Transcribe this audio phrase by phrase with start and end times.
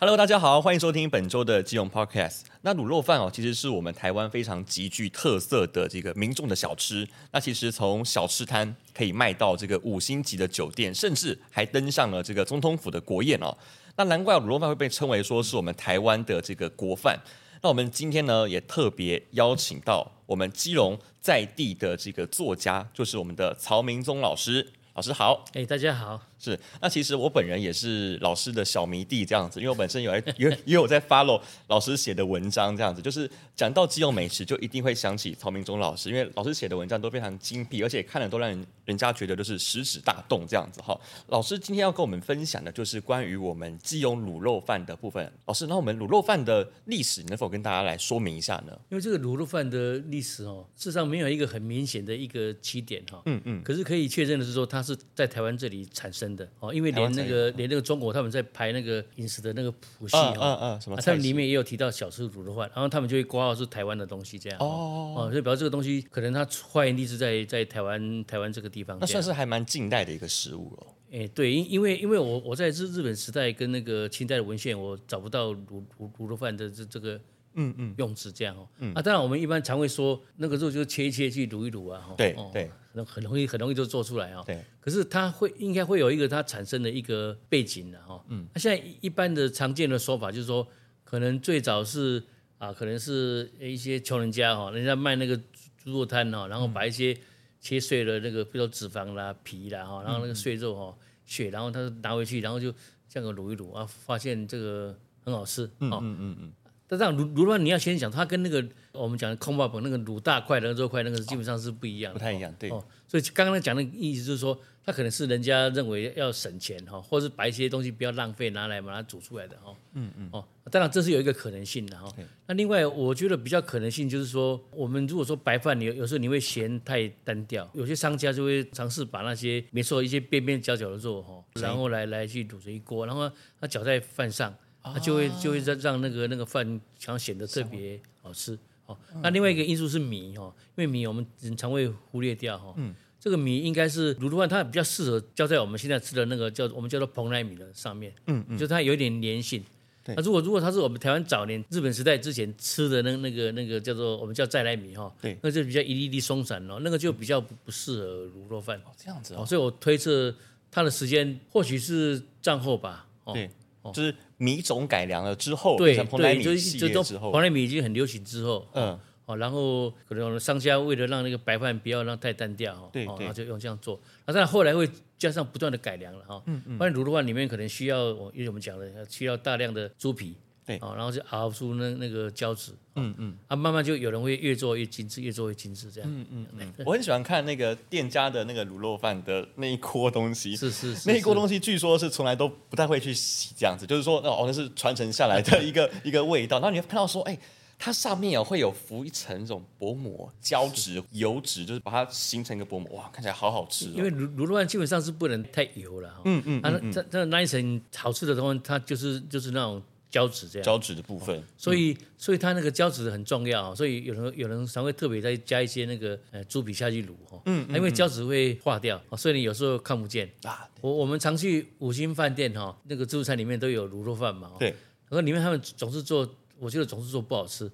[0.00, 2.42] Hello，大家好，欢迎收听本周的基隆 Podcast。
[2.60, 7.04] 那卤肉饭哦，其实是我们台湾非常极具特色的这个民众的小吃。
[7.32, 13.52] 那其实从小吃摊可以卖到这个五星级的酒店，甚至还登上了这个总统府的国宴哦。
[13.96, 17.18] 那难怪卤肉饭会被称为说是我们台湾的这个国饭。
[17.60, 24.74] 那我们今天呢，也特别邀请到我们基隆在地的这个作家，就是我们的曹明宗老师。
[24.94, 26.20] 老师好，哎，大家好。
[26.38, 40.98] 是，那其实我本人也是老师的小迷弟这样子，因为我本身有在 也也有在 follow 老师写的文章这样子，就是讲到基隆美食，就一定会想起曹明忠老师，因为老师写的文章都非常精辟，而且看了都让人人家觉得就是食指大动这样子哈。
[41.26, 45.32] 老师今天要跟我们分享的就是关于我们基隆卤肉饭的部分。
[45.46, 48.78] 老师，那我们卤肉饭的历史能否跟大家来说明一下呢？
[48.90, 53.20] 因为这个卤肉饭的历史哦，事实上没有一个很明显的一个起点哈。
[53.26, 53.62] 嗯嗯。
[53.62, 60.96] 可是可以确认的是说，它是在台湾这里产生的哦，因为连那个连那个中国他们在排那个饮食的那个谱系哈，嗯嗯，什么？
[60.96, 70.86] 他们里面也有提到小吃卤肉饭，然后他们就会挂号是台湾的东西这样哦哦，所以表示这个东西可能它发源地是在在台湾台湾这个地方，那算是还蛮近代的一个食物了。
[71.10, 77.20] 哎，对，因因为因为我我在日日本时代跟那个清代的文献，我找不到卤卤卤肉饭的这这个。
[77.60, 84.64] 嗯嗯，用词这样哦，嗯、啊，当然我们一般常会说那个肉就切一切去卤一卤啊，对对，很很容易很容易就做出来啊，对。
[84.80, 88.46] 可是它会应该会有一个它产生的一个背景的哈，嗯。
[88.54, 90.66] 那现在一般的常见的说法就是说，
[91.04, 92.22] 可能最早是
[92.58, 95.36] 啊，可能是一些穷人家哈，人家卖那个
[95.76, 97.16] 猪肉摊哈，然后把一些
[97.60, 102.72] 切碎了那个，比如说脂肪啦、皮啦哈，然后那个碎肉哈、血，然后他拿回去，然后就
[103.08, 106.52] 这样卤一卤啊，发现这个很好吃，嗯嗯嗯嗯。
[106.88, 112.70] 但这样卤卤肉饭你要先讲，它跟那个我们讲的空包粉那个卤大块的肉块那个基本上是不一样的，不太一样，对。
[112.70, 119.74] 哦，所以刚刚讲的意思就是说，它可能是人家认为要省钱哈，或者是把一些东西不要浪费，拿来把它煮出来的哈。
[119.92, 120.30] 嗯嗯。
[120.32, 122.10] 哦，当然这是有一个可能性的哈。
[122.46, 134.54] 那另外我觉得比较可能性就是说，我们如果说白饭，你有时候你会嫌太单调，有些商家就会尝试把那些没错一些边边角角的肉哈，然后来来去卤成一锅，然后它搅在饭上。
[134.82, 138.96] 它就会就会让让那个那个饭想显得特别好吃哦。
[139.22, 142.72] 那另外一个因素是米哈，因为米我们人常会忽略掉哈。
[142.76, 142.94] 嗯。
[143.20, 148.14] 这个米应该是卤肉饭，它比较适合浇在我们现在吃的那个叫我们叫做蓬莱米的上面。
[148.26, 148.56] 嗯嗯。
[148.56, 149.62] 就它有一点粘性。
[150.04, 150.14] 对。
[150.14, 155.12] 那如果如果它是我们台湾早年日本时代之前吃的那那个那个叫做我们叫再来米哈。
[155.20, 155.36] 对。
[155.42, 158.78] 那就比较一粒粒松散哦，那个就比较不不适合卤肉饭。
[158.86, 159.44] 哦，这样子哦。
[159.44, 160.32] 所以我推测
[160.70, 163.04] 它的时间或许是战后吧。
[163.34, 163.50] 对。
[163.92, 174.00] 就是米种改良了之后，对对，就是这种蓬莱米已经很流行之后，嗯，哦，然后可能商家为了让那个白饭不要让太单调，对，然后就用这样做。
[174.26, 174.88] 那当然后来会
[175.18, 180.36] 加上不断的改良了哈，嗯嗯，不然卤的话里面可能需要，因为我们讲的需要大量的猪皮。
[180.68, 186.74] 对，哦，然后就熬出那那个胶质，嗯嗯，啊，慢慢就有人会越做越精致，越做越精致这样，嗯嗯嗯。
[186.84, 196.58] 我很喜欢看那个店家的那个卤肉饭的那一锅东西，是是是，那一锅东西据说是从来都不太会去洗这样子，就是说哦，那是传承下来的 一个一个味道。
[196.58, 197.38] 然后你会看到说，哎，
[197.78, 203.86] 它上面有会有浮一层这种薄膜胶质油脂，就是把它形成一个薄膜，哇，看起来好好吃。
[203.86, 209.82] 因为卤卤肉饭基本上是不能太油了，嗯嗯，啊，那那那一层好吃的东西，它就是就是那种。
[210.10, 220.28] 胶质这样，胶质的部分，嗯、所以所以它那个胶质很重要，所以有人有人常会特别再加一些那个呃猪皮下去卤哈，嗯，因为胶质会化掉，所以你有时候看不见。
[220.44, 220.68] 啊。
[220.80, 224.68] 我我们常去五星饭店哈，那个自助餐里面都有卤肉饭嘛，对，
[225.08, 227.70] 然后里面他们总是做，我觉得总是做不好吃，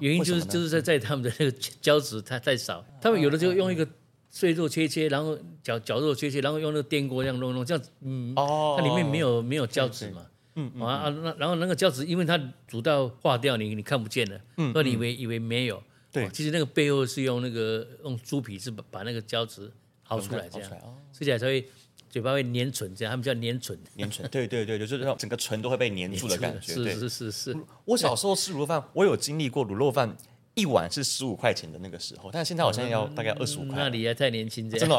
[0.00, 3.86] 原因就是就是在在他们的那个胶质太太少，他们有的就用一个
[4.28, 10.26] 碎肉切切，然后绞绞肉切切，然后用那个电锅这样弄弄，这样嗯，哦，它里面没有没有胶质嘛。
[10.60, 12.36] 嗯啊啊，那然后那个胶质，因为它
[12.66, 15.80] 煮到化掉，你你看不见了，嗯，所以你以为以为没有，
[16.10, 19.70] 对，其实那个背后是用那个用猪皮是把把那个胶质
[20.08, 20.70] 熬出来这样，
[21.12, 21.64] 吃起来才会
[22.10, 27.56] 嘴巴会粘唇，这样他们叫粘唇，粘唇，对对对，就是让整个唇都会被粘住的感觉，是是是是。
[27.84, 30.16] 我小时候吃卤肉饭，我有经历过卤肉饭
[30.54, 34.96] 一碗是十五块钱的那个时候，但是现在好像要大概二十五块，那你还太年轻，真的。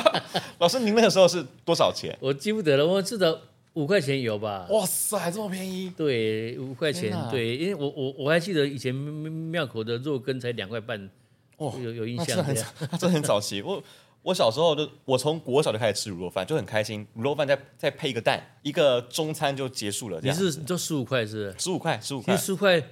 [0.58, 2.16] 老师，您那个时候是多少钱？
[2.20, 3.42] 我记不得了，我记得。
[3.74, 4.66] 五块钱有吧？
[4.70, 5.90] 哇塞，这么便宜！
[5.96, 11.10] 对，五块钱，哪对，因为我我我还记得以前庙口的肉羹才两块半，
[11.56, 12.36] 哦，有有印象。
[12.36, 12.56] 这很
[12.98, 13.62] 这很早期。
[13.62, 13.82] 我
[14.22, 17.06] 我小时候就我从国小就开始吃卤肉饭，就很开心。
[17.16, 20.20] 卤肉饭再再配一个蛋，一个中餐就结束了。
[20.22, 21.54] 你是就十五块是？
[21.58, 22.82] 十五块，十五块，十块。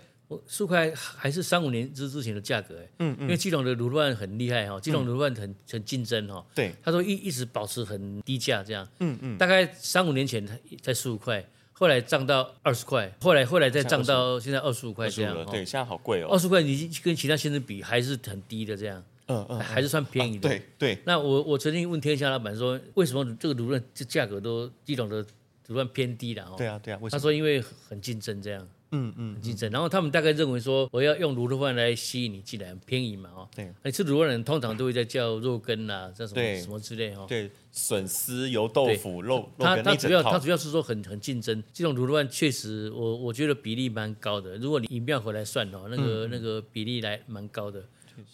[0.47, 15.35] 十块还是三五年之之前的价格哎，嗯嗯，因为基隆的卤肉饭很厉害哈，基隆卤肉饭很很竞争哈，对，他说一一直保持很低价这样，嗯嗯，大概三五年前才才十五块，后来涨到二十块，后来后来再涨到现在二十五块这样。
[15.37, 16.29] 了对，现在好贵哦。
[16.31, 19.03] 二十块你跟其他先生比还是很低的这样。
[19.27, 20.49] 嗯嗯，还是算便宜的。
[20.49, 20.99] 对对。
[21.07, 25.25] 那我我曾经问天下老板说，为什么这个卤肉这价格都基隆的
[25.69, 26.53] 卤肉偏低了？
[26.57, 27.01] 对啊对啊？
[27.11, 28.69] 他说因为很竞争这样。
[28.93, 29.71] 嗯嗯，竞争。
[29.71, 33.49] 然后他们大概认为说，我要用卤肉饭来吸引你进来，很便宜嘛哦。
[33.55, 33.73] 对。
[33.85, 37.25] 你吃卤肉的人通常都会在叫肉羹啊，叫什么什么之类哈。
[37.29, 39.67] 对，笋丝、油豆腐、肉肉羹。
[39.67, 41.63] 他他主要他主要是说很很竞争。
[41.73, 44.57] 这种卤肉饭确实，我我觉得比例蛮高的。
[44.59, 47.85] 如果你以庙回来算哦，那个那个比例来蛮高的。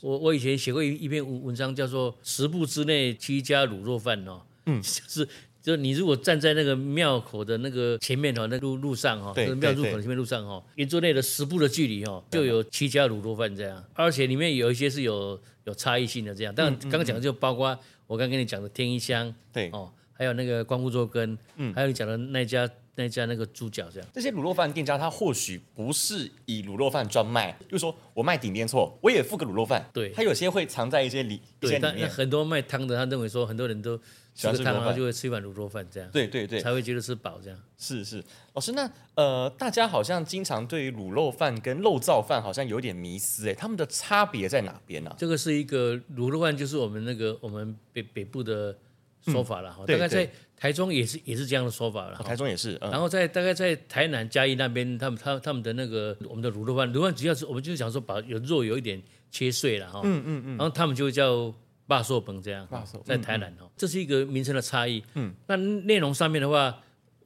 [0.00, 5.28] 我我以前写过一一篇文文章，叫做“十步之内七家卤肉饭”哦，嗯， 就是
[5.66, 16.54] 就你如果站在那个庙口的那个前面哈，那路路上哈，庙入口前面路上哈，圆桌内的十步的距离哈，就有七家卤肉饭这样，而且里面有一些是有有差异性的这样。
[16.54, 17.76] 但刚刚讲的就包括
[18.06, 19.68] 我刚跟你讲的天一香，对。
[19.72, 22.70] 哦，还有那个光复粥羹，嗯，还有你讲的那家。
[22.96, 29.88] 那家那个猪脚这样，这些卤肉饭店家他或许不是以卤肉饭专卖，就是说我卖顶边错，我也附个卤肉饭。
[29.92, 32.08] 对，他有些会藏在一些里对一些里面。
[32.08, 33.98] 很多卖汤的，他认为说很多人都
[34.34, 36.10] 吃汤，然后就会吃一碗卤肉饭这样。
[36.10, 37.58] 对对对，才会觉得吃饱这样。
[37.76, 45.14] 是是，老师，那呃，大家好像经常对于卤肉饭跟肉燥饭好像有点迷思哎，他们的差别在哪边呢？
[45.18, 48.74] 这个是一个卤肉饭，就是我们那个我们北北部的
[49.20, 50.30] 说法了哈，大概在。
[50.56, 52.76] 台中也是也是这样的说法了，台中也是。
[52.80, 59.00] 然后在大概在台南嘉义那边，他们他他们的那个我们的卤肉饭，卤肉饭主要是我们就是想说把有肉有一点
[59.30, 61.52] 切碎了哈，嗯嗯嗯，然后他们就叫
[61.86, 62.66] 霸寿本这样，
[63.04, 65.02] 在台南哦，这是一个名称的差异。
[65.14, 66.74] 嗯，那内容上面的话，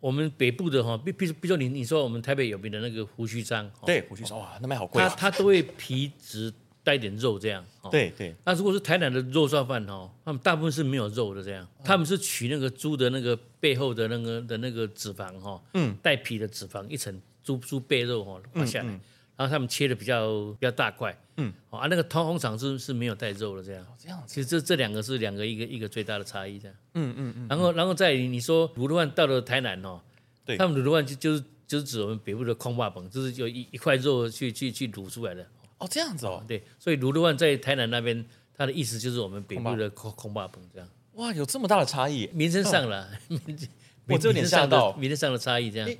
[0.00, 6.52] 我们北部的哈，比比如比如说你你说我们台北有名的那个胡须张，对，胡须章哇，那卖好贵，它它都会皮质。
[6.90, 8.34] 带点肉这样，对对。
[8.44, 18.88] 那如果是台南的肉燥饭哦，他们大部分是没有肉的这样，他们是取那个猪的那个背后的那个的那个脂肪哈，嗯，带皮的脂肪一层猪猪背肉哈刮下来，
[19.36, 24.20] 然后他们切的比较比较大块，嗯，啊那个通常是是没有带肉的这样，这样。
[24.26, 27.46] 其实这这两个是两个一个一个最大的差异这样，嗯嗯嗯。
[27.48, 30.00] 然后然后在你说卤肉饭到了台南哦，
[30.44, 35.46] 对，他们卤肉饭就就是就是指我们北部的空霸本，就是有一一块肉去去去卤出来的。
[35.80, 38.24] 哦，这样子哦，对，所以卢卢万在台南那边，
[38.54, 40.88] 他的意思就是我们北部的空空霸棚这样。
[41.14, 43.10] 哇，有这么大的差异，名称上了，
[44.06, 45.90] 我这有点吓到，名称上的差异这样。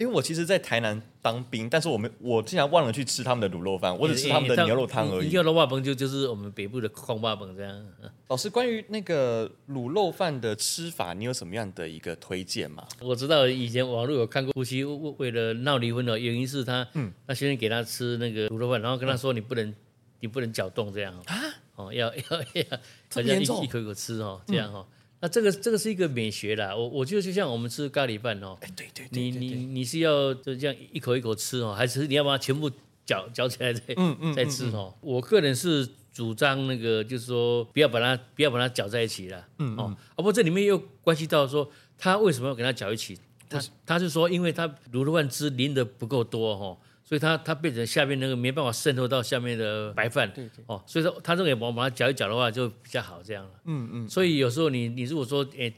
[0.00, 5.28] 因为我其实，在台南当兵，但是我们我竟然忘了去吃他们的卤肉饭，我只吃他们的牛肉汤而已。
[5.28, 7.86] 牛肉饭就就是我们北部的空霸本这样。
[8.28, 12.82] 老师，关于那个卤肉饭的吃法，你有什么样的一个推荐吗？
[13.02, 19.74] 我知道以前网络有看过夫妻为为了闹离婚的原因是他，嗯，他先生给他吃那个卤肉饭，然后跟他说你不能，
[20.20, 21.36] 你不能搅动这样啊，
[21.76, 22.22] 哦，要要
[22.54, 22.78] 要，
[23.12, 24.86] 好像一一口一口吃哦，这样哈。
[25.20, 32.70] 那这个这个是一个美学啦，我我觉得就像我们吃咖喱饭哦，对对对，你你你是要就这样一口一口吃哦，还是你要把它全部
[33.04, 34.94] 搅搅起来再嗯嗯再吃哦？
[35.00, 43.18] 我个人是主张那个，就是说不要把它不要把它搅在一起了，嗯哦，不过这里面又关系到说他为什么要给它搅一起？
[43.48, 46.78] 他他是说因为他卤肉饭汁淋的不够多哈。
[47.10, 53.50] 所以它它变成下面那个没办法渗透到下面的白饭，对对哦，所以说它这个我把它搅一搅的话就比较好这样了。
[53.64, 54.08] 嗯嗯。
[54.08, 55.74] 所以有时候你你如果说诶，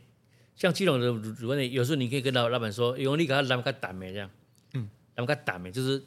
[0.55, 4.31] 像基隆的卤肉饭，有时候你可以跟老老板说，用力给他让它打没这样，
[4.75, 6.03] 嗯，让它打没就是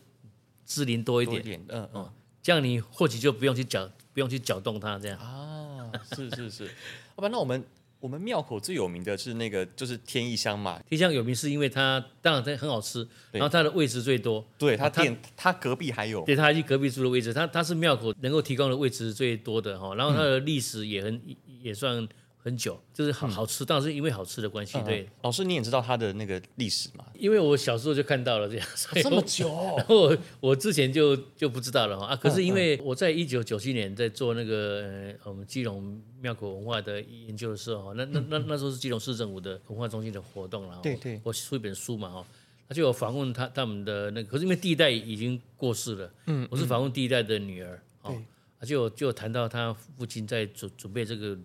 [0.63, 2.08] 汁淋多一点，点嗯嗯，
[2.44, 5.17] 这样你或许就不用去搅，不用去搅动它这样。
[5.17, 6.70] 啊，是是是，
[7.15, 7.63] 好吧，那我们。
[8.06, 10.80] 我们庙口最有名的是那个，就是天一香嘛。
[10.88, 13.00] 天一香有名是因为它当然它很好吃，
[13.32, 14.46] 然后它的位置最多。
[14.60, 16.24] 对，它店它隔壁还有。
[16.24, 19.96] 对，它还隔壁住的位置，它它是庙口能够提供的位置最多的哈。
[19.96, 21.20] 然后它的历史也很
[21.64, 22.08] 也算。
[22.46, 24.78] 很久，就是好好吃，当然是因为好吃的关系。
[24.86, 27.04] 对，老师你也知道它的那个历史嘛？
[27.18, 28.68] 因为我小时候就看到了这样，
[29.02, 29.48] 这么久，
[29.78, 32.16] 然后我我之前就就不知道了哈啊。
[32.16, 40.80] 可是因为我在一九九七年在做那个我们基隆庙口文化的研究的时候，那那那那时候是基隆市政府的文化中心的活动了。
[40.84, 42.24] 对对，我出一本书嘛哈，
[42.70, 48.16] 他就有访问他他们的那个，可是因为第一代已经过世了，嗯，我是访问第一代的女儿，哦，
[48.62, 51.36] 就就谈到他父亲在准准备这个。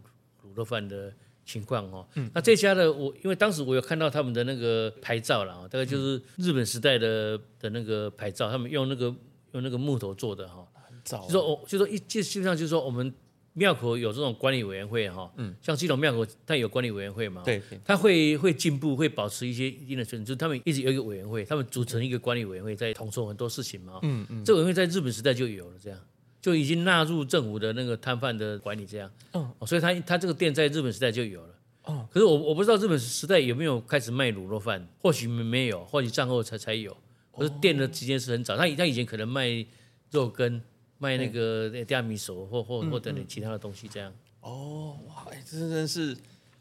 [0.51, 1.13] 卤肉饭的
[1.45, 9.07] 情况哦，嗯、那这家的我，因为当时我有看到他们的那个牌照了，大概就是日本时代的的那个牌照，他们用那个
[9.53, 10.67] 用那个木头做的哈，
[11.05, 13.13] 就说我就说一就基本上就是说我们
[13.55, 25.99] 庙口有这种管理委员会哈，嗯，像这种庙口它有管理委员会嘛，对，他会会进步，会保持一些一定的水准，就是他们一直有一个委员会，他们组成一个管理委员会在统筹很多事情嘛，嗯嗯，这个委员会在日本时代就有了这样。
[26.41, 31.55] 就已经纳入政府的那个摊贩的管理这样，嗯，所以他他这个店在日本时代就有了，
[31.85, 36.97] 哦，可是我我不知道日本时代有没有开始卖卤肉饭，或许没有，或许战后才才有。
[37.33, 39.65] 可是店的时间是很早，他他以前可能卖
[40.11, 40.61] 肉羹，
[40.99, 44.13] 卖那个提拉米苏或或或等等其他的东西这样。
[44.41, 46.17] 哦，哇，哎，这真的是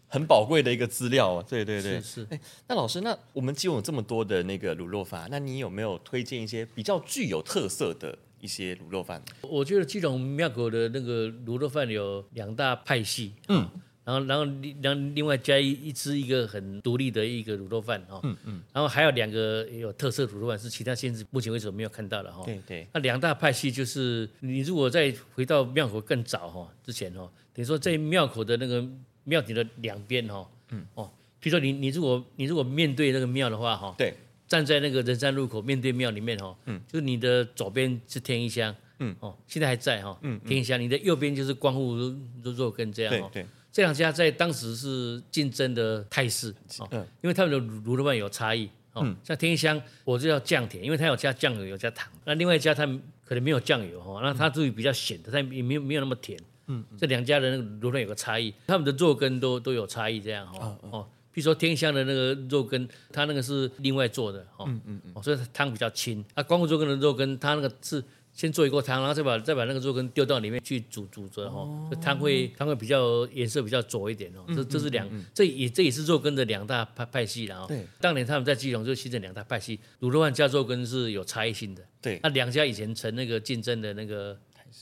[0.07, 1.45] 很宝贵的一个资料啊！
[1.50, 2.27] 对对对，是是。
[2.29, 9.22] 哎，那老师，那我们既有这么多的那个卤肉饭，那你有没有推荐一些比较具有特色的一些卤肉饭？
[9.41, 13.69] 我觉得基隆庙口的那个卤肉饭有两大派系，嗯。
[14.05, 14.46] 然后，然后，
[14.81, 22.88] 然后另外加一一支一个很独立的一个卤肉饭哈，嗯嗯，然后还有两个有特色卤肉饭是其他县市目前为止没有看到的哈，对对。
[22.91, 28.84] 那两大派系就是你如果再回到庙口更早哈之前哈，等于说在庙口的那个
[29.25, 30.84] 庙顶的两边哈，嗯。
[30.96, 34.15] 哦，比如说你你如果你如果面对那个庙的话哈，对，
[34.50, 43.46] 站在那个人山路口面对庙里面哈，嗯，就是你的左边是天一香，嗯哦，现在还在哈，嗯天一香，你的右边就是光复肉肉羹这样，对对。
[43.72, 46.53] 这两家在当时是竞争的态势，
[46.89, 52.12] 嗯，因为他们的卤肉饭有差异，哦，像天一香，我就要酱甜，因为它有加酱油，有加糖。
[52.25, 52.84] 那另外一家它
[53.24, 56.38] 可能没有酱油，哈，那它属于比较咸的，它也没有没有那么甜。
[56.65, 66.24] 嗯，这两家的那个卤肉饭有个差异，他们的肉羹都都有差异，这样哈，哦，比如说天香的那个肉羹，它那个是另外做的，哦，嗯嗯嗯，所以汤比较清。
[66.33, 68.03] 啊，光复肉羹的肉羹，它那个是。
[68.31, 71.67] 先做一锅汤，然后再把再把那个肉羹丢到里面去煮煮着哈，
[72.01, 74.45] 汤会汤会比较颜色比较浊一点哦。
[74.55, 77.67] 这这是两这也这也是肉羹的两大派派系然后。
[77.67, 77.86] 对。
[78.00, 81.83] 当年他们在基隆就形成两大派系，卤肉饭加肉羹是有差异性的。
[82.01, 82.17] 对。
[82.24, 84.39] 那两家以前成那个竞争的那个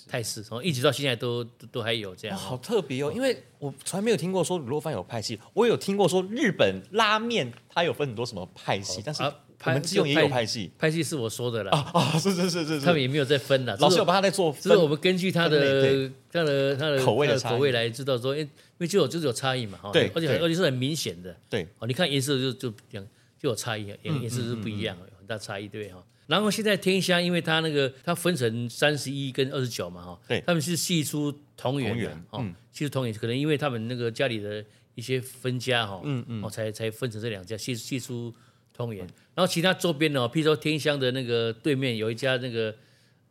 [0.08, 2.38] 态势，从一直到现在都都还有这样。
[2.38, 9.24] 好特别哦，因为我从来没有听过说卤肉饭有派系，我有听过说日本拉面它有分很多什么派系，但是。
[9.66, 13.76] 我们基隆也有派系，派系是我说的了啊啊，是是是是，他们也没有在分了。
[13.78, 23.04] 老师有帮他在做，只是我们根据他的他的他的口味的口味来知道说，因为就有就是有差异嘛，哈，对，而且而且是很明显的，对，哦，你看颜色就就两
[23.40, 26.04] 就有差异，颜颜色是不一样，有很大差异，对哈。
[26.28, 34.64] 然后现在天香，因为它那个它分成三十一跟二十九嘛，哈，对，他们是系出同源的，哦，系出同源，可能因为他们那个家里的
[34.96, 38.34] 一些分家哈，嗯嗯，哦，才才分成这两家系系出。
[38.74, 39.04] 同源，
[39.34, 42.76] 然后其他周边哦，譬如说天香的那个对面有一家那个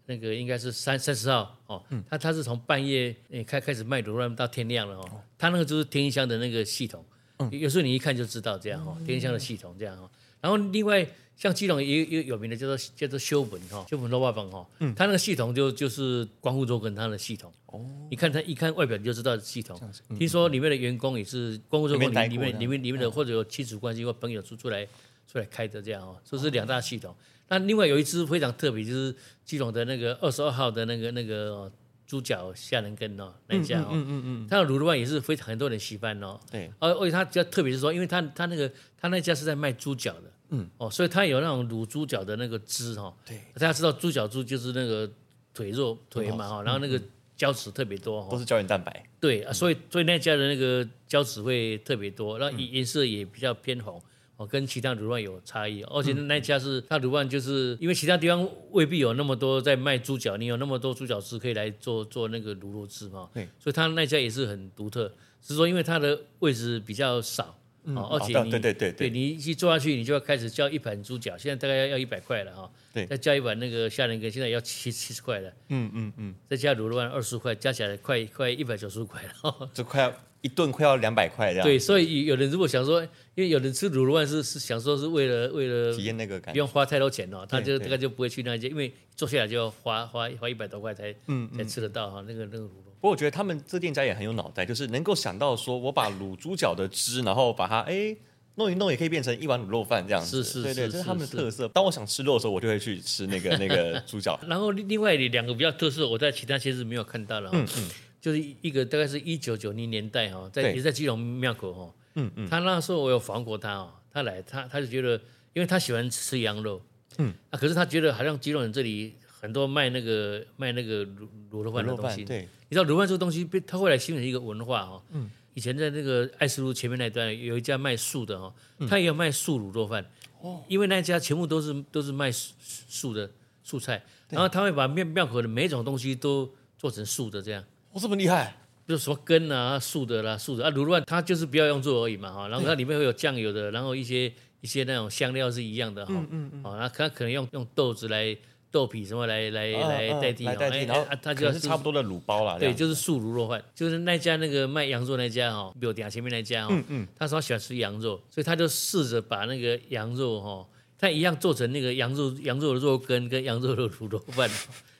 [0.06, 7.04] 那个应该是三三十号哦，他他是从半夜诶开开始卖卤肉饭到天亮了哦，他那个就是天香的那个系统，
[7.52, 10.10] 有时候你一看就知道这样哈，天香的系统这样哈。
[10.46, 11.04] 然后另外
[11.36, 17.52] 像基隆也有有名的叫做叫做修文哈，修文肉饭哈，他那个系统就就是光复肉羹他的系统。
[17.66, 19.80] 哦，你看他一看外表你就知道系统，
[20.16, 24.86] 听说里面的员工也是光复肉羹里面里面里面里面的或者有亲属关系或朋友出出来。
[25.28, 27.12] 出来开的这样哦，这是两大系统。
[27.48, 29.12] 那另外有一支非常特别，就是
[29.44, 31.70] 基隆的那个二十二号的那个那个
[32.06, 36.38] 猪脚虾仁羹哦，那家哦，嗯嗯嗯，它的卤肉饭也是非常很多人喜欢哦。
[36.48, 40.68] 对，而而且它比较特别是说，因为它它那个它那家是在卖猪脚的，嗯。
[40.78, 43.14] 哦，所以它有那种卤猪脚的那个汁哈。
[43.24, 45.10] 对，大家知道猪脚猪就是那个
[45.52, 47.00] 腿肉腿嘛哈，然后那个
[47.36, 49.04] 胶质特别多，都是胶原蛋白。
[49.20, 54.00] 对啊，所以所以那家的那个胶质会特别多，然后颜色也比较偏红。
[54.38, 65.08] 哦，跟其他卤饭有差异，而且那家是他卤饭，就是因为其他地方未必有那么多在卖猪脚，你有那么多猪脚汁可以来做做那个卤肉汁嘛，对，所以他那家也是很独特，
[65.40, 67.58] 只是说因为它的位置比较少，
[67.94, 80.12] 哦，而且你对对对对，你一坐下去，你就要开始叫一盘猪脚，现在大概要要一百块了哈，对，再叫一碗那个虾仁羹，现在要七七十块了，嗯嗯嗯，再加卤肉饭二十块，加起来快快一百九十五块了， 这快要。
[80.42, 81.66] 一顿快要两百块这样。
[81.66, 83.02] 对，所以有人如果想说，
[83.34, 92.95] 因为有人吃卤肉饭是是想说是为了为了体验那个感觉，不用花太多钱哦，他就大概就不会去那家，因为坐下来就要花花花一百多块才嗯才吃得到哈那个那个卤肉。
[93.06, 98.16] 不过我觉得他们这店家也很有脑袋，就是能够想到说我把卤猪脚的汁，然后把它哎
[98.56, 100.42] 弄一弄，也可以变成一碗卤肉饭这样子。
[100.42, 101.68] 是是是，对对，这是他们的特色。
[101.68, 104.36] 当我想吃肉的时候，我就会去吃那个那个猪脚。
[104.48, 107.48] 然后另外两个比较特色，我在其他其实没有看到了。
[107.52, 107.88] 嗯嗯。
[108.20, 115.12] 就是一个大概是一九九零年代哈，在也在基隆庙口哈，嗯嗯，他那时候我有访问过他哦，他来他他就觉得，
[115.52, 116.82] 因为他喜欢吃羊肉，
[117.18, 119.14] 嗯，啊，可是他觉得好像基隆人这里
[119.46, 128.52] 很多卖那个卖那个卤卤肉饭的东西，对，你知道卤肉饭这个东西被他后来形成一个文化哦，嗯，以前在那个爱斯路前面那段有一家卖素的哈，
[128.88, 130.04] 他也有卖素卤肉饭，
[130.40, 133.30] 哦，因为那家全部都是都是卖素的
[133.62, 137.62] 素菜，然后他会把庙庙口的每一种东西都做成素的这样。
[137.92, 140.64] 哦这么厉害，比如什么根啊、素的啦、素的。
[140.64, 148.36] 啊，卤肉饭它就是不要用做而已嘛哈，然后它里面会有酱油的，然后一些一些那种香料是一样的哈，嗯嗯嗯，啊，它可能用用豆子来。
[148.76, 152.58] 豆皮什么来来来代替，来代替，然后它就是差不多的卤包啦。
[152.58, 156.74] 对，就是素卤肉饭，就是那家那个卖羊肉那家哈，比我店前面那家哈，
[157.18, 160.66] 他说他喜欢吃羊肉，所以他就试着把那个羊肉哈，
[160.98, 164.50] 他一样做成那个羊肉羊肉的肉羹跟羊肉的卤肉饭，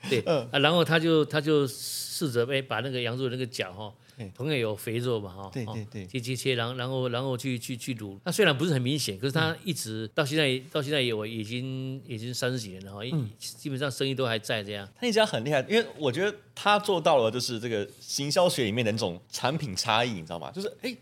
[0.08, 3.92] 对啊，然后他就他就试着哎把那个羊肉那个脚哈。
[4.34, 8.18] 同样有肥肉嘛，哈，对对对，切切切，然后然后然后去去去卤。
[8.24, 14.88] 那虽然不是很明显，可是他一直到现在到现在也我已经已经三十几年了哈，嗯，基本上生意都还在这样。
[14.98, 20.50] 他一家很厉害，因为我觉得他做到了就是这个行销学里面的那种产品差异，你知道吗？
[20.50, 20.96] 就是哎，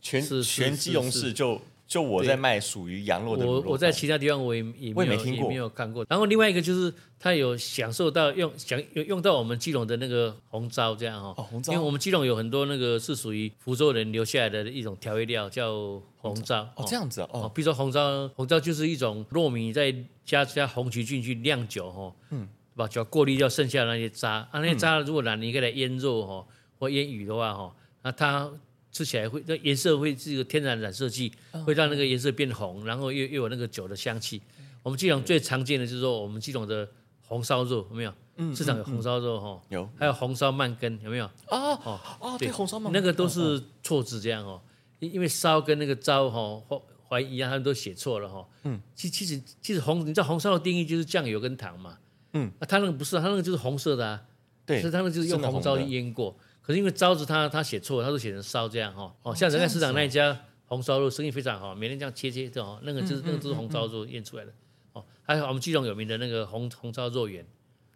[0.00, 1.60] 全全基隆市就。
[1.92, 6.06] 就我在卖属于羊肉的肉，我我在其他地方我也也没有也没有看过。
[6.08, 19.94] 然后另外一个就是他有享受到用享用用到我们基隆的那个红糟这样哈，哦，红糟，因为我们基隆有很多那个是属于福州人留下来的一种调味料叫红糟哦，这样子哦，比如说红糟红糟就是一种糯米再
[20.24, 26.46] 加加红曲菌去酿酒哈，嗯，把酒过滤掉剩下的那些渣啊，那些渣如果拿你给它腌肉哈
[26.78, 28.50] 或腌鱼的话哈，那它。
[28.92, 31.32] 吃起来会，那颜色会是一个天然染色剂，
[31.64, 34.40] 会让那个颜色变红，然后又又有那个酒的香气。
[34.82, 36.88] 我们基隆最常见的就是说，我们基隆的
[37.26, 38.12] 红烧肉有没有？
[38.54, 41.26] 市场有红烧肉哈，有，还有红烧鳗根有没有？
[41.48, 44.60] 哦哦哦，对，红烧鳗根那个都是错字这样哦，
[45.00, 46.60] 因因为烧跟那个糟哈
[47.08, 48.44] 怀疑啊，他们都写错了哈。
[48.64, 51.98] 嗯，其其实其实红，你知道红烧的定义就是酱油跟糖嘛。
[52.32, 54.22] 嗯，啊，他那个不是，他那个就是红色的啊。
[54.64, 56.34] 对，是他那个就是用红烧腌过。
[56.62, 64.52] 可是因为糟子他他写错了，他都写成烧这样哈哦，像仁爱市场那一家红烧肉生意非常好，每天这样切切的哦，那个就是那个就是红烧肉腌出来的
[64.92, 65.04] 哦。
[65.22, 67.44] 还有我们基隆有名的那个红红烧肉圆，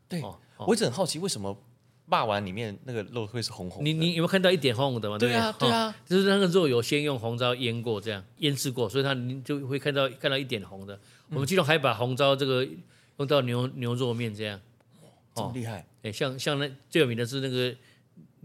[0.08, 0.20] 对，
[0.58, 1.56] 我一直很好奇为什么
[2.08, 3.90] 霸丸里面那个肉会是红红的？
[3.90, 5.16] 你你有没有看到一点红红的吗？
[5.16, 10.98] 对啊对啊，就是那个肉有先用红糟腌过这样腌制过，所以它你就会看到看到一点红的。
[11.30, 12.66] 我们基隆还把红糟这个
[13.18, 14.60] 用到牛牛肉面这样，
[15.34, 15.86] 这么厉害？
[16.02, 17.72] 哎，像像那最有名的是那个。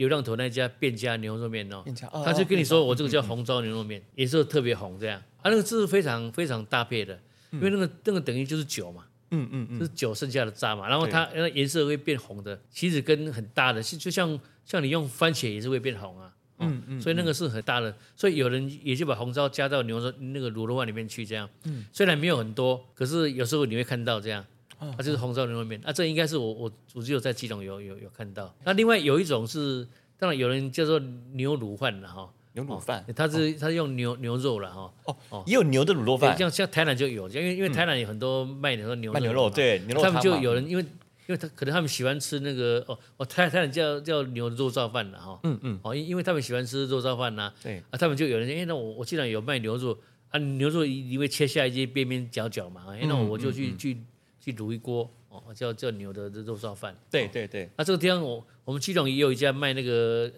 [0.02, 7.20] 流浪头那家卞家牛肉面哦，哦他就跟你说，我这个叫红烧牛肉面，也是特别红，这样，啊，那个字是非常非常搭配的，
[7.52, 24.44] 因为那个那个等于就是酒嘛，嗯嗯嗯，就是酒剩下的渣嘛，然后它那颜色会变红的，其实跟很大的，就像像你用番茄也是会变红啊，嗯嗯，所以那个是很大的，所以有人也就把红烧加到牛肉那个卤肉饭里面去，这样，嗯，虽然没有很多，可是有时候你会看到这样。
[24.82, 28.54] 它、啊、就是红烧牛肉面，啊，这应该是我我我只有在基隆有有有看到。
[28.66, 31.00] 那另外有一种是，当然有人叫做
[31.34, 40.84] 牛卤饭了哈，牛卤饭，它是它是用牛牛肉了哈，哦哦，也有牛的卤肉饭，像像台南就有，因为因为台南有很多卖的牛卖牛肉，对，牛肉他们就有人因为
[41.28, 49.98] 因为他可能他们喜欢吃那个哦哦台台南叫叫牛肉燥饭了哈，嗯嗯，哦因因为他们喜欢吃肉燥饭呐，对，啊他们就有人哎那我我既然有卖牛肉
[50.30, 53.98] 啊牛肉因为切下一些边边角角嘛，哎那我就去去
[54.42, 55.10] 去卤一锅。
[55.30, 56.94] 哦，叫叫牛的肉燥饭。
[57.10, 57.70] 对对对。
[57.78, 60.30] 那这个地方我我们基隆也有一家卖那个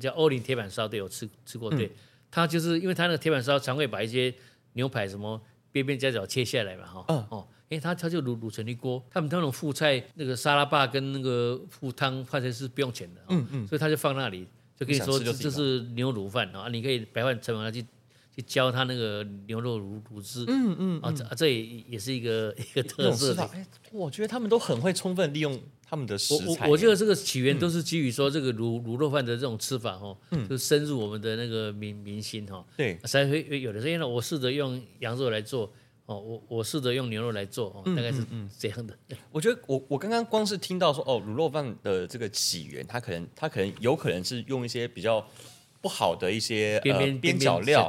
[0.00, 1.68] 叫欧林铁板烧，对，我吃吃过。
[1.68, 1.92] 对，
[2.30, 4.34] 他就是因为他那个铁板烧常会把一些
[4.72, 5.38] 牛排什么
[5.70, 7.04] 边边角角切下来嘛，哈。
[7.08, 7.26] 嗯。
[7.28, 13.20] 哦，因为他他就卤卤成一锅，他们那种副菜那个沙拉吧跟那个副汤换成是不用钱的。
[13.28, 13.66] 嗯嗯。
[13.66, 17.84] 所以他就放那里，就跟你说这是牛卤饭啊，你可以百万成本去。
[18.42, 23.42] 教他那个牛肉卤卤汁，嗯嗯啊，这这也也是一个一个特色的。
[23.46, 26.66] 哎，我觉得他们都很会充分利用他们的食材。
[26.66, 30.16] 我我觉得这个起源都是基于说这个卤卤肉饭的这种吃法哈，
[30.48, 32.64] 就深入我们的那个民民心哈。
[32.76, 35.72] 对，才会有的时候呢，我试着用羊肉来做，
[36.06, 38.24] 哦，我我试着用牛肉来做，哦，大概是
[38.56, 38.96] 这样的。
[39.32, 45.26] 我觉得我我刚刚光是听到说哦，卤肉饭的这个起源，它可能它可能有可能是用一些比较。
[45.80, 47.88] 不好的一些边边边角料，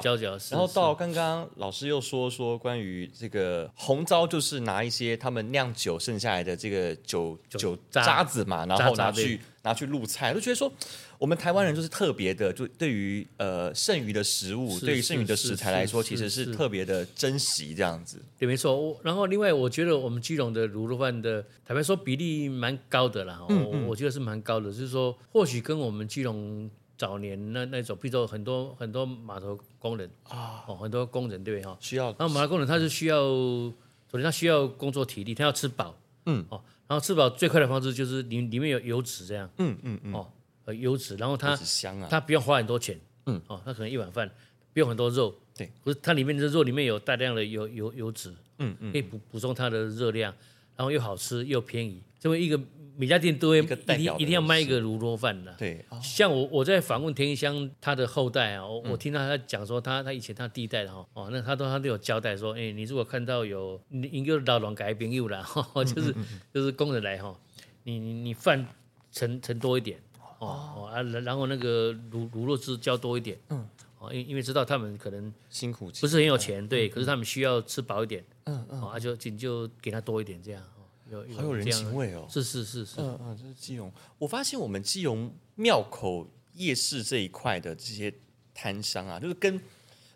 [0.51, 10.71] 然后到刚刚老师又说说关于这个红糟，就是拿一些他们酿酒剩下来的这个酒酒渣子嘛，然后拿去拿去入菜，就觉得说
[11.17, 18.21] 我们台湾人就是特别的，就对于呃剩余的食物，对于剩余的食材来说，其实是特别的珍惜这样子。
[18.37, 18.95] 对，没错。
[19.03, 26.69] 然后另外，我觉得我们基隆的卤肉饭的坦白说比例蛮高的啦，我我觉得是蛮高的，就是说或许跟我们基隆。
[26.99, 31.65] 早年那那种，比如说很多很多码头工人啊，哦，很多工人对不对？
[31.65, 31.77] 哈？
[31.79, 32.07] 需要。
[32.19, 33.73] 然后码头工人他是需要，首
[34.11, 40.29] 先他需要工作体力，他要吃饱，嗯，哦，然后吃饱最快的方式就是里里面有油脂这样，嗯嗯嗯，哦，
[40.73, 44.29] 油脂，然后他香啊，他不用花很多钱，嗯，哦，他可能一碗饭
[44.73, 50.35] 不用很多肉，对，不是它里面的肉里面有大量的油油油脂，嗯嗯，可以补补充它的热量，
[50.75, 52.59] 然后又好吃又便宜，这么一个。
[52.99, 55.55] 每家店都会一个定一定要卖一个卤肉饭的。
[55.57, 65.41] 对，哦、像我我在访问田一香他的后代啊，我、嗯、我听到他讲说他他以前他第一代的哈哦，那他都他都有交代说，哎，你如果看到有你应该老拢改朋友了，
[65.87, 67.33] 就是、嗯嗯嗯、就是工人来哈，
[67.83, 68.67] 你你你饭
[69.13, 70.89] 盛盛多一点哦哦。
[70.93, 73.65] 啊，然后那个卤卤肉汁浇多一点，嗯。
[73.99, 80.63] 哦，因因为知道他们可能辛苦，不是很有钱，对，可是他们需要吃饱一点，嗯嗯，啊就就就给他多一点这样，
[81.09, 88.13] 有好有人情味哦，是是是是，嗯嗯，这是基隆，我发现我们基隆庙口夜市这一块的这些
[88.53, 89.59] 摊商啊，就是跟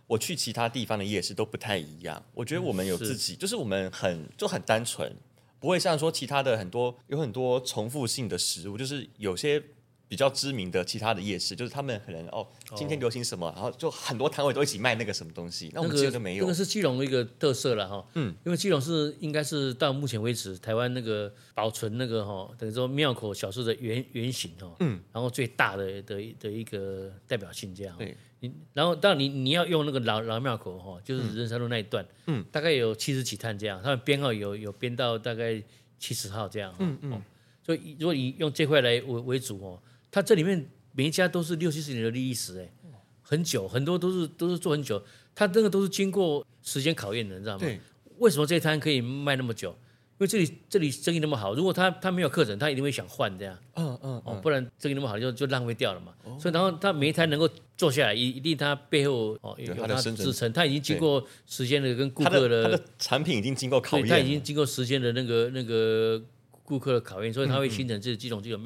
[0.08, 5.12] 我去其他地方的夜市都不太一样，我觉得我们有自己，就是我们很就很单纯，
[5.60, 9.63] 不会像说其他的很多有很多重复性的食物，就是有些。
[10.08, 15.72] 比较知名的其他的夜市，就是他们可能哦，今天流行什么，然后就很多摊位都一起卖那个什么东西。
[15.74, 18.06] 那我们基隆就没有，那个是基隆的一个特色了哈。
[18.13, 24.76] 嗯，因为基隆是应该是到目前为止台湾那个保存那个哈，等于说庙口小吃的原原型哈。
[24.82, 27.98] 嗯，然后最大的的的一个代表性这样。
[27.98, 35.60] 对，你然后当然你你要用那个老老庙口哈，就是仁山路那一段，嗯，大概有七十几摊这样，他们编号有有编到大概
[35.98, 36.72] 七十号这样。
[36.78, 37.22] 嗯嗯，
[37.66, 39.82] 所以如果以用这块来为为主哦。
[40.13, 42.71] 它这里面每一家都是六七十年的历史，哎，
[43.23, 47.60] 很久，很多都是都是做很久，它这个都是经过时间考验的，你知道吗？
[47.62, 47.80] 对。
[48.19, 49.71] 为什么这摊可以卖那么久？
[49.71, 53.58] 因为这里这里生意那么好，如果他他没有客人，他一定会想换这样。
[53.73, 54.21] 嗯嗯。
[54.23, 56.13] 哦，不然生意那么好就就浪费掉了嘛。
[56.26, 56.38] 哦。
[56.39, 66.21] 所以然后他每一摊能够做下来，一一定他背后哦有他的支撑，他已经经过时间的跟顾客的，他的产品已经经过考验，他已经经过时间的那个那个
[66.63, 68.62] 顾客的考验，所以他会形成这几种这种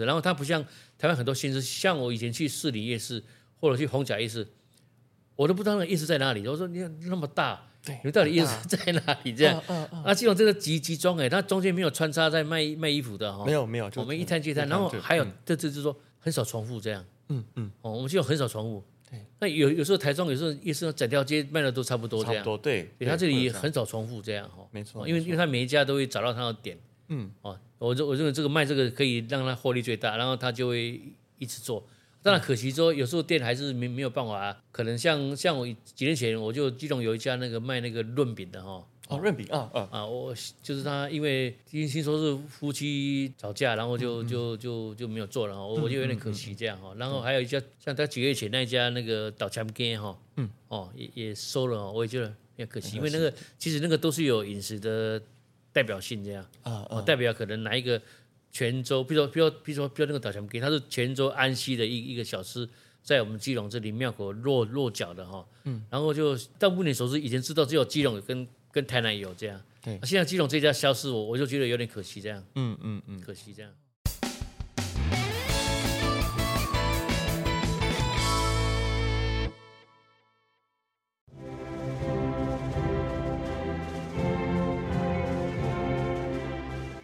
[0.00, 0.06] 庙。
[0.06, 0.64] 然后它不像
[0.98, 3.22] 台湾很多新市，像我以前去市里夜市
[3.60, 4.46] 或者去红甲夜市，
[5.36, 6.46] 我都不知道那个夜市在哪里。
[6.46, 9.34] 我说你看那么大，对，你到底夜市 在哪里？
[9.34, 9.58] 这样，
[10.04, 26.78] 啊，这种这个集集装哎，它中间没有穿插在卖卖衣服的哈，没有没有，我们一摊接摊，然后还有这这就是说很少重复这样，嗯嗯，哦，我们就很少重复，对，那有有时候台中有时候夜市整条街卖的都差不多这样，多对，它这里很少重复这样哈，没错，因为因为他每一家都会找到他的点。
[27.14, 30.98] 嗯，哦，我认我认为这个卖这个可以让他获利最大，然后他就会
[31.38, 31.86] 一直做。
[32.22, 39.88] 当然可惜说有时候店还是没没有办法、啊，可能像像我几年前我就基隆有一家那个卖那个润饼的哈，哦润饼啊啊。
[39.90, 46.94] 啊，我就是他因为听听说是夫妻吵架，然后就就就就没有做了哈，我就有点可惜这样哈。
[46.96, 50.48] 然后还有一家像他几个月前那家那个倒墙根哈，嗯。
[50.68, 55.20] 哦也也收了，我也觉得也可惜，因为那个其实那个都是有饮食的。
[55.72, 56.44] 代表性这样。
[56.62, 58.00] 啊，哦，代表可能哪一个
[58.50, 62.68] 泉州，比如说，比如说，比如说，比如那个岛前给，它是泉州安溪的一一个小吃，
[63.02, 73.72] 在我们基隆这里庙口落落脚的哈，嗯，然后就到目前所知，以前知道只有基隆跟跟台南有这样，对，现在基隆这家消失，我我就觉得有点可惜这样，嗯嗯嗯，可惜这样。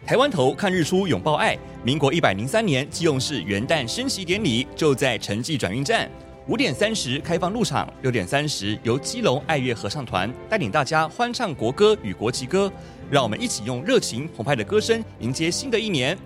[0.09, 1.55] 台湾头看日出，拥抱爱。
[1.83, 6.09] 民国一百零三年，基隆市元旦升旗典礼就在城际转运站，
[6.47, 12.73] 五点三十开放入场，六点三十由基隆爱乐合唱团带领大家欢唱国歌与国旗歌，
[13.11, 16.17] 让我们一起用热情澎湃的歌声迎接新的一年。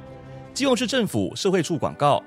[0.53, 2.23] 基隆市政府社会处广告。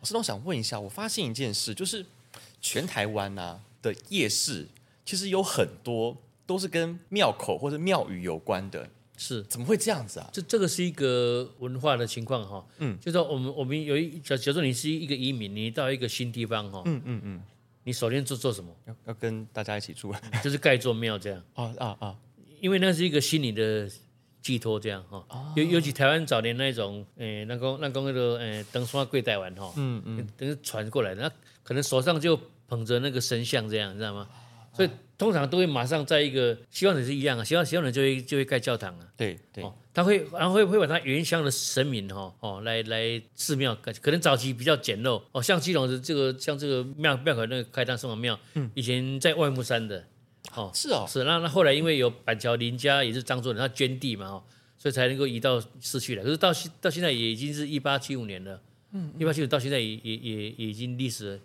[0.00, 2.04] 老师，我想问一下，我发现一件事，就是
[2.60, 4.68] 全台湾呐、啊、的夜市，
[5.06, 6.14] 其实有很多。
[6.50, 8.84] 都是跟庙口或者庙宇有关的，
[9.16, 9.40] 是。
[9.44, 10.28] 怎么会这样子啊？
[10.32, 17.42] 这这个是一个文化的情况哈，嗯，就是说我们我们有一假假设你是一个移民，你到一个新地方哈，嗯嗯嗯，
[17.84, 18.74] 你首先做做什么？
[18.86, 21.40] 要要跟大家一起住， 就是盖座庙这样。
[21.54, 22.16] 啊啊啊！
[22.60, 23.88] 因为那是一个心理的
[24.42, 31.30] 寄托，这样哈，尤尤其台湾早年那种，诶，那个那个那个，诶，登山跪拜完哈，嗯嗯，等于传过来的，那
[31.62, 32.36] 可能手上就
[32.66, 34.26] 捧着那个神像这样，你知道吗？
[34.72, 45.22] 所以通常都会马上在一个希望人是一样啊，希望希望人就会就会盖教堂啊，对对，哦，他会然后会会把他原乡的神明哈哦来来寺庙，可能早期比较简陋。
[45.32, 50.06] 哦，像基隆的这个像这个庙庙口那个开汤送王庙，嗯，以前在外木山的，
[50.54, 51.04] 哦是哦。
[51.06, 54.42] 是，那那后来因为有板桥林家也是漳州人他捐地嘛哦，
[54.78, 61.40] 所以才能够移到市区来，可是到现到现在也已经是一八七五年了，嗯，一八七五到现在也也也也已经历史了。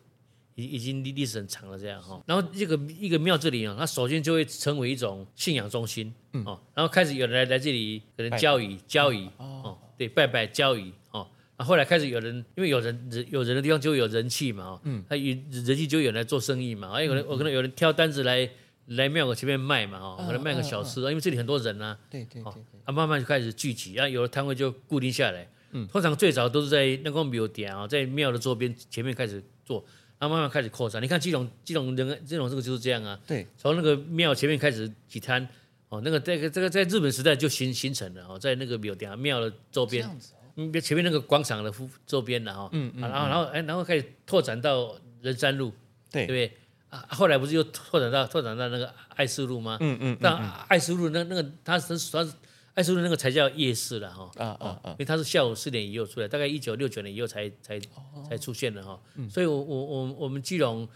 [0.55, 2.21] 已已经历历史很长了，这样哈。
[2.25, 11.27] 然后这个一个庙这里啊，它首先就会成为一种信仰中心，嗯，然后开始有人来来这里可能交易交易哦，对，拜拜交易哦。
[11.57, 18.49] 然后后来开始有人，因为有人人有人的地方就会有人气嘛，嗯，他有人气就有人来做生意嘛，还有可能我可能有人挑担子来
[18.87, 22.51] 来庙口前面卖嘛，哦，可能卖个小吃，因为这里很多人啊，对对对，
[22.83, 29.83] 啊，慢慢就开始聚集，啊，有的摊位就固定下来，嗯，通常最早都是在那个庙点啊，在庙的周边前面开始做，
[30.17, 31.01] 然后慢慢开始扩散。
[31.01, 35.47] 你看基隆，基隆人，基隆这个就是这样啊，对，从那个庙前面开始几摊，
[35.89, 40.10] 哦，那个这个这个在日本时代就形形成了哦，在那个庙点庙的周边，
[40.56, 41.73] 嗯，前面那个广场的
[42.06, 45.71] 周边的哈，嗯嗯，然后然后哎，然后开始拓展到仁山路，
[46.12, 46.58] 对，对不对？
[46.89, 49.78] 啊，后来不是又拓展到拓展到那个爱思路吗？
[49.82, 50.17] 嗯嗯。
[50.21, 50.38] 但
[50.69, 52.32] 爱思路那那个它是主要是
[52.75, 54.29] 爱思路那个才叫夜市了哈。
[54.35, 54.89] 啊啊啊！
[54.91, 57.81] 因为它是下午四点以后出来，大概一九六九年以后才才
[58.29, 59.01] 才出现的哈。
[59.29, 60.88] 所以我我我我们基隆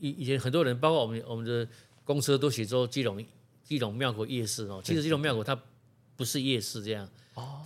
[0.00, 1.68] 以以前很多人，包括我们我们的
[2.04, 3.24] 公车都写说基隆
[3.62, 4.80] 基隆庙口夜市哦。
[4.82, 5.56] 其实基隆庙口它
[6.16, 7.08] 不是夜市这样，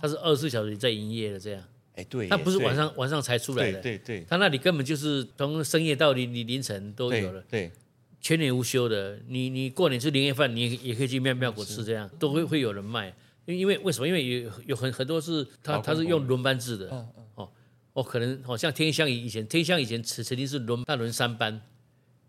[0.01, 1.63] 它是二十四小时在营业的这样。
[1.95, 2.27] 哎，对。
[2.27, 3.79] 它不是晚上晚上才出来的。
[3.79, 4.25] 对对。
[4.27, 7.41] 它那里根本就是从深夜到凌凌晨都有了。
[7.49, 7.71] 对。
[8.19, 13.13] 全年无休的，你你过年吃年夜饭，你也也可以去庙庙口吃，这样都会会有人卖。
[13.45, 14.07] 因因为为什么？
[14.07, 17.49] 因为有有很很多是他他是用轮班制的，哦哦
[17.93, 21.61] 哦，可能好像天香以以前天香以前曾曾经是轮大轮三班，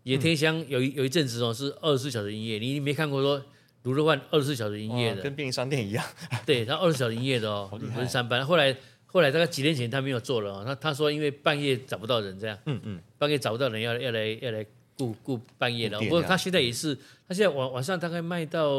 [0.03, 3.39] 也天香有一有一阵子哦是二十四小时营业，你没看过说
[3.83, 6.03] 卤肉饭二十四小时营业的，跟便利商店一样，
[6.45, 8.45] 对，他二十四小时营业的哦，轮三班。
[8.45, 14.65] 后来后来大概几年前他没有做了，他他说因为半夜找不到人这样，嗯嗯，半夜找不到人要要来要来。
[14.97, 16.95] 顾顾半夜了，不过他现在也是，
[17.27, 18.69] 他现在晚晚上大概卖到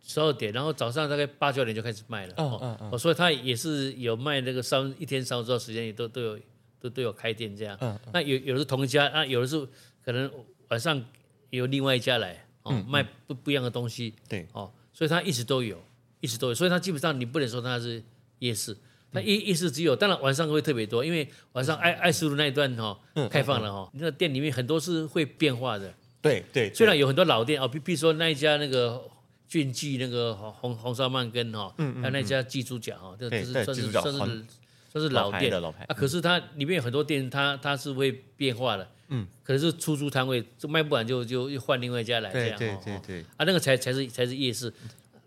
[0.00, 2.34] 十二点，然后早上大概八九点就开始卖了。
[2.36, 2.98] 哦哦哦。
[2.98, 6.38] 所以他也是有卖那个烧一天烧多少时间也都都有
[6.80, 7.76] 都都有开店这样。
[7.80, 7.98] 嗯。
[8.12, 9.66] 那有有的是同一家，那，有的是
[10.04, 10.30] 可能
[10.68, 11.04] 晚上
[11.50, 14.14] 有另外一家来哦卖不不一样的东西。
[14.28, 14.46] 对。
[14.52, 15.82] 哦，所以他一直都有，
[16.20, 18.02] 一直都有，所以他基本上你不能说他是
[18.38, 18.76] 夜市。
[19.12, 22.98] 那夜夜市只有，当然晚上会特别多，因为晚上爱爱思路那一段哈
[23.30, 25.92] 开放了哈，那个店里面很多是会变化的。
[26.20, 29.02] 对对，虽然有很多老店哦，比比如说那一家那个
[29.48, 34.44] 俊记那个红红烧鳗羹哈，还有那家鸡猪脚哈，这这是算是算是
[34.92, 35.94] 算是老店的老牌啊。
[35.94, 42.58] 可是它里面有很多店，它它是会变化的，嗯，可能是出租摊位，就卖不完就就又换另外一家来这样。
[42.58, 44.70] 对对对啊，那个才才是才是夜市。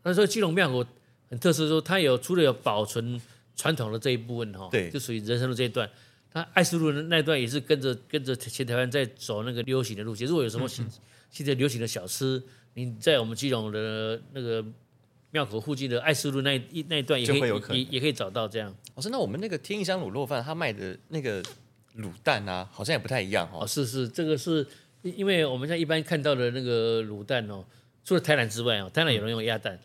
[0.04, 0.86] 那所以基隆庙口
[1.32, 3.20] 很特色，说它有除了有保存。
[3.56, 5.90] 传统的这一部分哈，对，就属于人生的这一段。
[6.34, 10.26] 他爱思路的那一段也是跟着跟着前台湾在走那个流行的路线。
[10.26, 10.88] 如果有什么新
[11.30, 12.42] 现在流行的小吃，
[12.76, 14.64] 你在我们基隆的那个
[15.32, 18.74] 庙口附近的爱思路那一那一段也可以也也可以找到这样。
[18.96, 21.44] 老师，那我们那个天一香卤肉饭，他卖的那个
[21.98, 23.68] 卤蛋啊，好像也不太一样哦。
[23.68, 24.66] 是是，这个是
[25.02, 27.66] 因为我们在一般看到的那个卤蛋哦，
[28.06, 29.78] 除了台南之外哦，台南有人用鸭蛋。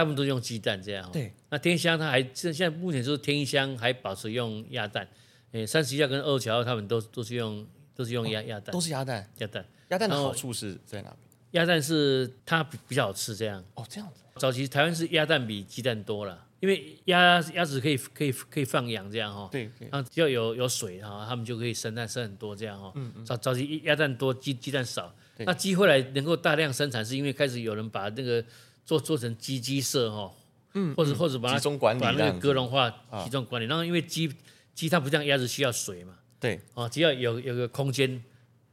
[0.00, 1.30] 大部分都用鸡蛋这样，对。
[1.50, 5.06] 那天香它还现现在目前就是天香还保持用鸭蛋，
[5.52, 9.62] 诶，三十一家跟二桥他们都都是用都是用鸭鸭蛋，都是鸭蛋鸭蛋。
[9.88, 11.16] 鸭蛋的好处是在哪里？
[11.50, 13.62] 鸭蛋是它比比较好吃这样。
[13.74, 14.22] 哦，这样子。
[14.36, 19.50] 早期台湾是鸭蛋比鸡蛋多了，因为鸭鸭子可以可以可以放养这样哈。
[19.52, 19.68] 对。
[19.90, 22.90] 然后只要有有水哈，他们就可以生蛋生很多这样哈。
[22.94, 23.26] 嗯嗯。
[23.26, 25.14] 早早期鸭蛋多，鸡鸡蛋少。
[25.40, 28.42] 那鸡后来能够大量生产，是因为开始有人把那个。
[28.90, 30.32] 做做成鸡鸡舍哈，
[30.74, 32.90] 嗯，或者或者把它集中管理，把那个鸽笼化
[33.22, 33.66] 集中管理。
[33.66, 34.28] 然后因为鸡
[34.74, 38.20] 鸡它不像鸭子需要水嘛，对，啊，只要有有个空间，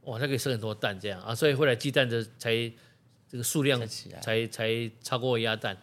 [0.05, 2.51] 哇，它可以生很多蛋这样啊，所以后来鸡蛋的才
[3.29, 3.79] 这个数量
[4.19, 5.77] 才才超过鸭蛋。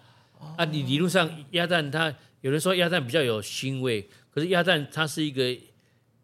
[0.57, 5.44] 啊，你理论上鸭蛋它有人说鸭蛋比较有腥味，可是鸭蛋它是一个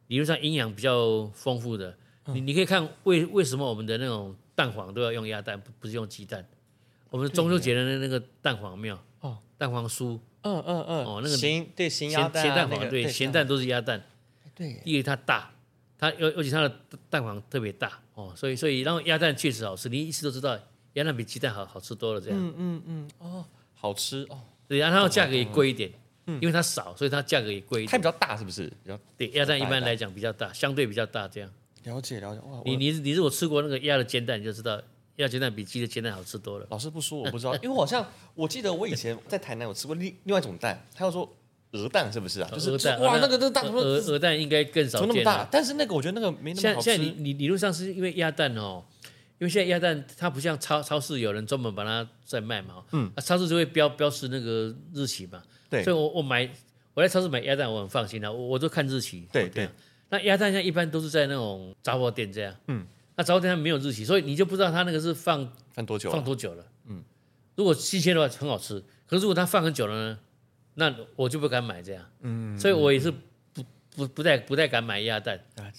[0.09, 1.97] 理论上营养比较丰富的。
[2.35, 6.45] 你你可以看为为什么我们的那种蛋黄都要用鸭蛋，不不是用鸡蛋？
[7.11, 14.03] 我们中秋节的那个蛋黄庙哦，蛋黄酥，嗯嗯嗯，哦那个咸对咸鸭蛋，咸蛋黄对咸蛋都是鸭蛋，
[14.55, 15.53] 对，因为它大，
[15.99, 20.59] 它尤尤其它的蛋黄特别大哦，所以所以然后鸭蛋确实好吃，你一吃都知道
[20.95, 23.45] 鸭蛋比鸡蛋好好吃多了这样，嗯嗯嗯，哦，
[23.75, 25.91] 好吃哦，对，然后价格也贵一点，
[26.27, 28.67] 因为它少，所以它价格也贵它比较大是不是？
[28.85, 31.51] 比较对，鸭蛋一般来讲比较大，相对比较大这样。
[31.85, 34.81] 了解了解，哇，你你你如果吃过那个鸭的煎蛋，你就知道。
[35.21, 36.67] 鸭煎蛋比鸡的煎蛋好吃多了。
[36.71, 38.05] 老师不说我不知道，因为我好像
[38.35, 41.31] 我记得我以前在台南有吃过另另外一种蛋，他要说
[41.73, 42.49] 鹅蛋是不是啊？
[42.53, 45.09] 就是鹅蛋哇，那个那蛋鹅鹅蛋应该更少见。
[45.09, 46.91] 那么大，但是那个我觉得那个没那么好吃。
[46.91, 48.83] 现在理理理论上是因为鸭蛋哦，
[49.39, 56.49] 因为现在鸭蛋它不像超超市有人专门把它在卖嘛，嗯，超市就会标标示那个日期嘛，对，所以我我买
[56.95, 59.29] 我在超市买鸭蛋我很放心的，我我都看日期。
[59.33, 59.69] 对对。
[60.13, 62.85] 那鸭蛋现在一般都是在那种杂货店这样，嗯。
[63.21, 66.65] 那早点它没有日期，所以你就不知道它那个是放放多久，放多久了。
[66.87, 67.05] 嗯，
[67.55, 70.19] 如果新鲜的话很好吃，可是如果它放很久了呢，
[70.77, 72.03] 那我就不敢买这样。
[72.23, 73.63] 嗯，所以我也是不
[73.95, 75.39] 不不太不太敢买鸭蛋。
[75.57, 75.71] 啊，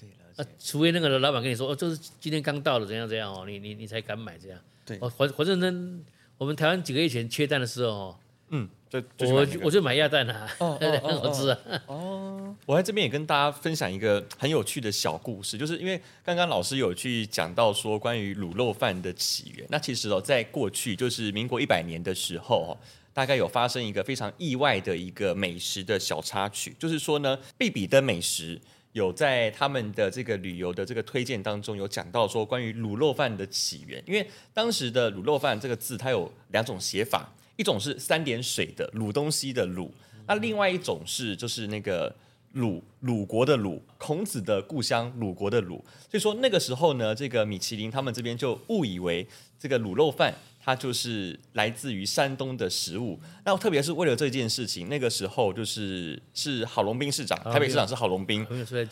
[0.60, 4.60] 除非那个老板跟你说哦，就是今天刚到的，怎样怎样哦，你你你才敢买这样。
[4.86, 6.06] 对，哦，反反正
[6.38, 8.20] 我们台湾几个月前缺蛋的时候，
[8.52, 9.02] 嗯，就
[9.34, 11.58] 我我就买鸭蛋啊， 哦，很好吃啊。
[11.88, 22.78] 哦，我在这边也跟大家分享一个很有趣的小故事，就是因为刚刚老师有去讲到说关于卤肉饭的起源，那其实哦，在过去就是民国一百年的时候哦。
[23.14, 28.58] 大概有发生一个非常意外的一个美食的小插曲，就是说呢，必比登美食
[28.94, 37.30] 有在他们的这个旅游的这个推荐当中有讲到说关于卤肉饭的起源，因为当时的卤肉饭这个字它有两种写法，
[37.62, 39.90] 一种是三点水的卤东西的卤，
[40.28, 42.14] 那另外一种是就是那个
[42.54, 45.78] 鲁鲁国的鲁，孔子的故乡鲁国的鲁，
[46.10, 49.26] 所以说那个时候呢，这个米其林他们这边就误以为
[49.58, 50.34] 这个卤肉饭。
[50.64, 58.46] 它就是来自于山东的食物，那特别是为了这件事情，那个时候就是是郝龙斌市长，台北市长是郝龙斌，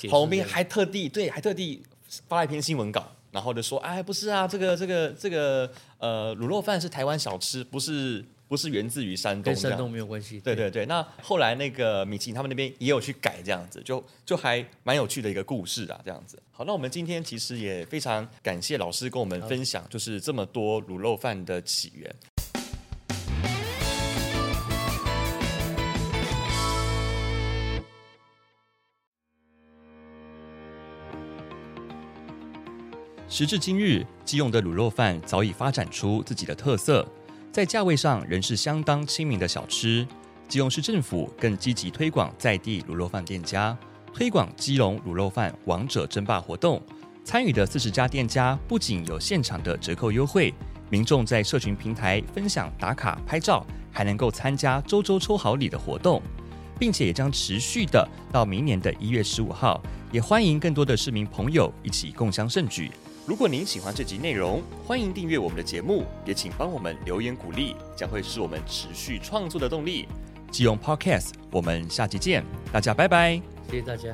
[0.10, 1.84] 郝龙斌还特地对，还特地
[2.28, 8.26] 发了一篇新闻稿，然后就说，哎，不是啊，这个这个这个呃卤肉饭是台湾小吃，不是。
[8.50, 10.40] 不是源自于山东，跟山东没有关系。
[10.40, 16.42] 对对对，那后来那个米其林他们那边也有去改这样子，就就还蛮有趣的一个故事啊，这样子。
[16.50, 22.16] 好，那我们今天其实也非常感谢老师跟我们分享，就是这么多卤肉饭的起源。
[33.30, 37.08] 时至今日，基用的卤肉饭早已发展出自己的特色。
[37.52, 40.08] 在价位上仍是相当亲民的小吃，
[40.48, 43.76] 基隆市政府更积极推广在地卤肉饭店家，
[44.14, 46.82] 推广基隆卤肉饭王者争霸活动。
[47.24, 50.54] 参与的四十家店家不仅有现场的折扣优惠，
[50.92, 56.22] 民众在社群平台分享打卡拍照，还能够参加周周抽好礼的活动，
[56.78, 59.82] 并且也将持续的到明年的一月十五号，
[60.12, 62.92] 也欢迎更多的市民朋友一起共襄盛举。
[63.30, 70.08] 如果您喜欢这集内容，欢迎订阅我们的节目，也请帮我们留言鼓励，将会是我们持续创作的动力。
[70.50, 73.40] 即用 Podcast，我们下集见，大家拜拜，
[73.70, 74.10] 谢谢大家。